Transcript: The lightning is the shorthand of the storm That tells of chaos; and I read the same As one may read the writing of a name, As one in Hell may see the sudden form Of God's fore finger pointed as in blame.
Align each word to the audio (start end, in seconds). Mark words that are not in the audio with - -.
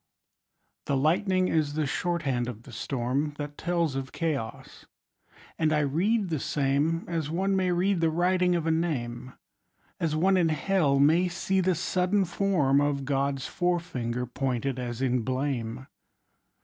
The 0.87 0.97
lightning 0.97 1.47
is 1.47 1.75
the 1.75 1.85
shorthand 1.85 2.47
of 2.49 2.63
the 2.63 2.71
storm 2.71 3.35
That 3.37 3.55
tells 3.55 3.93
of 3.93 4.11
chaos; 4.11 4.87
and 5.59 5.71
I 5.71 5.81
read 5.81 6.29
the 6.31 6.39
same 6.39 7.05
As 7.07 7.29
one 7.29 7.55
may 7.55 7.71
read 7.71 8.01
the 8.01 8.09
writing 8.09 8.55
of 8.55 8.65
a 8.65 8.71
name, 8.71 9.33
As 9.99 10.15
one 10.15 10.37
in 10.37 10.49
Hell 10.49 10.97
may 10.97 11.27
see 11.27 11.61
the 11.61 11.75
sudden 11.75 12.25
form 12.25 12.81
Of 12.81 13.05
God's 13.05 13.45
fore 13.45 13.79
finger 13.79 14.25
pointed 14.25 14.79
as 14.79 15.03
in 15.03 15.21
blame. 15.21 15.85